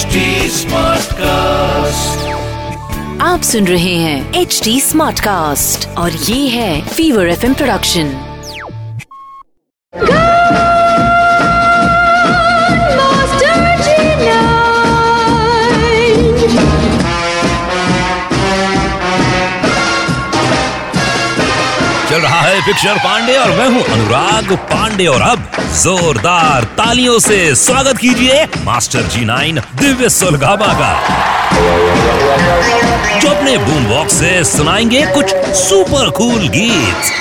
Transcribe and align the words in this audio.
HD 0.00 0.20
Smartcast. 0.50 2.20
आप 3.22 3.42
सुन 3.42 3.66
रहे 3.66 3.94
हैं 3.96 4.40
एच 4.40 4.60
डी 4.64 4.80
स्मार्ट 4.80 5.20
कास्ट 5.20 5.86
और 5.98 6.12
ये 6.28 6.38
है 6.48 6.80
फीवर 6.88 7.28
एफ़ 7.28 7.46
प्रोडक्शन 7.54 8.12
चल 22.10 22.20
रहा 22.20 22.40
है 22.40 22.60
पिक्चर 22.62 22.96
पांडे 23.04 23.36
और 23.38 23.50
मैं 23.58 23.68
हूँ 23.68 23.82
अनुराग 23.94 24.52
पांडे 24.70 25.06
और 25.06 25.20
अब 25.24 25.59
जोरदार 25.70 26.64
तालियों 26.78 27.18
से 27.18 27.54
स्वागत 27.54 27.98
कीजिए 27.98 28.44
मास्टर 28.64 29.02
जी 29.12 29.24
नाइन 29.24 29.60
दिव्य 29.80 30.08
सुलगाबा 30.10 30.72
का 30.80 30.90
जो 33.20 33.28
अपने 33.28 33.56
बूम 33.58 33.86
बॉक्स 33.88 34.14
से 34.14 34.32
सुनाएँगे 34.44 35.04
कुछ 35.14 35.34
सुपर 35.62 36.10
कूल 36.18 36.48
गीत। 36.56 37.19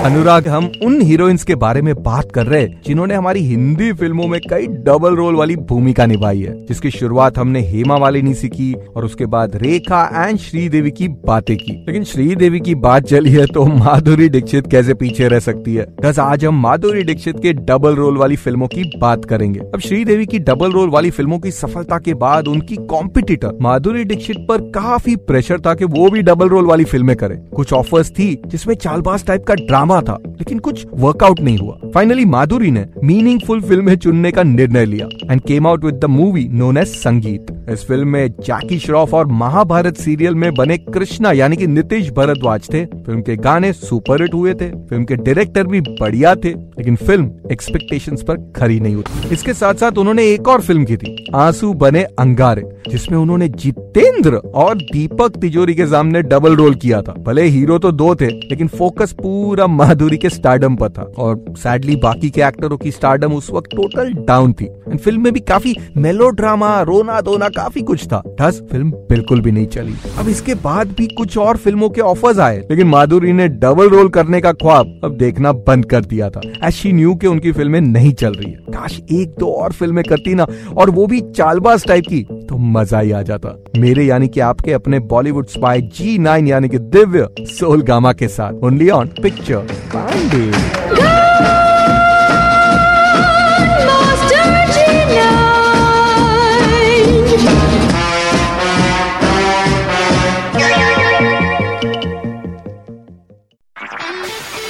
अनुराग, 0.00 0.46
हम 0.48 0.70
उन 0.84 1.00
हीरोइंस 1.02 1.42
के 1.44 1.54
बारे 1.54 1.80
में 1.82 1.94
बात 1.94 2.30
कर 2.32 2.46
रहे 2.46 2.60
हैं 2.60 2.80
जिन्होंने 2.86 3.14
हमारी 3.14 3.40
हिंदी 3.40 3.90
फ़िल्मों 3.92 4.26
में 4.26 4.38
कई 4.50 4.66
डबल 4.84 5.16
रोल 5.16 5.34
वाली 5.36 5.56
भूमिका 5.68 6.06
निभाई 6.06 6.40
है, 6.40 6.54
जिसकी 6.66 6.90
शुरुआत 6.90 7.38
हमने 7.38 7.60
हेमा 7.62 7.98
मालिनी 7.98 8.32
से 8.34 8.48
की 8.48 8.72
और 8.72 9.04
उसके 9.04 9.26
बाद 9.26 9.56
रेखा 9.56 10.02
एंड 10.18 10.38
श्रीदेवी 10.38 10.90
की 10.90 11.08
बातें 11.26 11.56
की। 11.56 11.72
लेकिन 11.86 12.04
श्रीदेवी 12.04 12.60
की 12.60 12.74
बात 12.76 13.06
चली 13.06 13.30
है 13.30 13.44
तो 13.46 13.64
माधुरी 13.66 14.28
दीक्षित 14.28 14.70
कैसे 14.70 14.94
पीछे 14.94 15.28
रह 15.28 15.40
सकती 15.40 15.74
है? 15.74 15.86
बस 16.02 16.18
आज 16.18 16.44
हम 16.44 16.60
माधुरी 16.62 17.02
दीक्षित 17.04 17.40
के 17.42 17.52
डबल 17.52 17.94
रोल 17.94 18.16
वाली 18.16 18.36
फ़िल्मों 18.36 18.66
की 18.68 18.90
बात 19.00 19.24
करेंगे। 19.24 19.60
अब 19.60 19.80
श्रीदेवी 19.80 20.26
की 20.26 20.38
डबल 20.40 20.72
रोल 20.72 20.90
वाली 20.90 21.10
फ़िल्मों 21.10 21.38
की 21.38 21.50
सफलता 21.50 21.98
के 21.98 22.14
बाद 22.16 22.48
उनकी 22.48 22.76
कॉम्पिटिटर 22.86 23.58
माधुरी 23.62 24.04
दीक्षित 24.06 24.46
पर 24.48 24.70
काफ़ी 24.72 25.16
प्रेशर 25.28 25.60
था 25.60 25.74
कि 25.74 25.84
वो 25.86 26.08
भी 26.10 26.22
डबल 26.22 26.48
रोल 26.48 26.66
वाली 26.66 26.84
फ़िल्में 26.86 27.14
करे। 27.16 27.38
कुछ 27.54 27.72
ऑफर्स 27.72 28.10
थी 28.10 28.34
जिसमें 28.46 28.74
चालबाज 28.76 29.26
टाइप 29.26 29.44
का 29.44 29.54
ड्रामा 29.56 29.89
था, 29.92 30.18
लेकिन 30.28 30.58
कुछ 30.58 30.86
वर्कआउट 30.94 31.40
नहीं 31.40 31.58
हुआ। 31.58 31.78
फाइनली 31.94 32.24
माधुरी 32.24 32.70
ने 32.70 32.84
मीनिंगफुल 33.04 33.60
फ़िल्में 33.60 33.94
चुनने 33.96 34.30
का 34.32 34.42
निर्णय 34.42 34.84
लिया 34.86 35.06
and 35.24 35.40
came 35.40 35.66
out 35.66 35.84
with 35.84 35.94
the 35.94 36.04
movie 36.10 36.46
known 36.50 36.76
as 36.76 36.86
Sangeet. 36.88 37.46
इस 37.70 37.84
फ़िल्म 37.86 38.08
में 38.08 38.28
जैकी 38.40 38.78
श्रॉफ 38.78 39.14
और 39.14 39.26
महाभारत 39.26 39.96
सीरियल 39.96 40.34
में 40.34 40.52
बने 40.54 40.76
कृष्णा, 40.78 41.32
यानी 41.32 41.56
कि 41.56 41.66
नीतीश 41.66 42.10
भरद्वाज 42.10 42.68
थे। 42.72 42.84
फ़िल्म 42.86 43.20
के 43.22 43.36
गाने 43.38 43.72
सुपरहिट 43.72 44.34
हुए 44.34 44.54
थे 44.54 44.70
फ़िल्म 44.70 45.04
के 45.04 45.16
डायरेक्टर 45.16 45.66
भी 45.66 45.80
बढ़िया 45.80 46.34
थे, 46.34 46.50
लेकिन 46.50 46.96
फ़िल्म 46.96 47.30
एक्सपेक्टेशंस 47.52 48.22
पर 48.22 48.36
खरी 48.56 48.80
नहीं 48.80 48.96
उतरी। 48.96 49.34
इसके 49.34 49.54
साथ 49.54 49.74
साथ 49.74 49.98
उन्होंने 49.98 50.26
एक 50.26 50.48
और 50.48 50.60
फ़िल्म 50.60 50.84
की 50.84 50.96
थी, 50.96 51.16
आँसू 51.34 51.72
बने 51.74 52.02
अंगारे। 52.18 52.62
जिसमें 52.88 53.18
उन्होंने 53.18 53.48
जितेंद्र 53.48 54.36
और 54.36 54.76
दीपक 54.76 55.36
तिजोरी 55.36 55.74
के 55.74 55.86
सामने 55.86 56.22
डबल 56.22 56.56
रोल 56.56 56.74
किया 56.74 57.02
था। 57.02 57.12
भले 57.12 57.42
हीरो 57.42 57.78
तो 57.78 57.92
दो 57.92 58.14
थे, 58.14 58.26
लेकिन 58.26 58.68
फोकस 58.68 59.12
पूरा 59.12 59.66
माधुरी 59.66 60.16
के 60.16 60.30
स्टार्डम 60.30 60.76
पर 60.76 60.88
था। 60.88 61.02
और 61.18 61.44
सैडली 61.58 61.96
बाकी 61.96 62.30
के 62.30 62.40
एक्टरों 62.40 62.76
की 62.76 62.90
स्टारडम 62.90 63.32
उस 63.32 63.50
वक्त 63.50 63.70
टोटल 63.76 64.12
डाउन 64.12 64.52
थी। 64.52 64.64
एंड 64.64 64.98
फ़िल्म 64.98 65.24
में 65.24 65.32
भी 65.32 65.40
काफ़ी 65.40 65.74
मेलोड्रामा 65.96 66.80
रोना 66.82 67.20
धोना 67.20 67.48
काफ़ी 67.48 67.82
कुछ 67.82 68.06
था। 68.06 68.22
थस 68.40 68.62
फ़िल्म 68.70 68.90
बिल्कुल 68.90 69.40
भी 69.40 69.52
नहीं 69.52 69.66
चली। 69.66 69.94
अब 70.18 70.28
इसके 70.28 70.54
बाद 70.54 70.88
भी 70.88 71.06
कुछ 71.06 71.38
और 71.38 71.56
फ़िल्मों 71.56 71.90
के 71.90 72.00
ऑफर्स 72.00 72.38
आए। 72.38 72.58
लेकिन 72.58 72.86
माधुरी 72.86 73.32
ने 73.32 73.48
डबल 73.48 73.88
रोल 73.88 74.08
करने 74.08 74.40
का 74.40 74.52
ख्वाब 74.52 75.00
अब 75.04 75.16
देखना 75.16 75.52
बंद 75.52 75.84
कर 75.84 76.04
दिया 76.04 76.30
था। 76.30 76.40
एज 76.64 76.72
शी 76.72 76.92
न्यू 76.92 77.14
के 77.14 77.26
उनकी 77.26 77.52
फ़िल्में 77.52 77.80
नहीं 77.80 78.12
चल 78.12 78.32
रही 78.32 78.50
है। 78.50 78.58
काश 78.70 79.00
एक 79.12 79.34
दो 79.38 79.52
और 79.52 79.72
फ़िल्में 79.72 80.04
करती 80.04 80.34
ना। 80.34 80.46
और 80.76 80.90
वो 80.90 81.06
भी 81.06 81.20
चालबाज 81.20 81.86
टाइप 81.86 82.04
की। 82.08 82.26
तो 82.50 82.56
मज़ा 82.58 83.00
ही 83.00 83.10
आ 83.12 83.20
जाता। 83.22 83.56
मेरे 83.78 84.04
यानी 84.04 84.28
कि 84.28 84.40
आपके 84.40 84.72
अपने 84.72 84.98
बॉलीवुड 85.10 85.46
स्पाई 85.46 85.80
जी 85.96 86.16
नाइन 86.18 86.48
यानी 86.48 86.68
कि 86.68 86.78
दिव्य 86.94 87.28
सोल 87.50 87.82
गामा 87.82 88.12
के 88.12 88.28
साथ। 88.28 88.64
Only 88.64 88.88
on 88.90 89.06
picture 89.22 90.99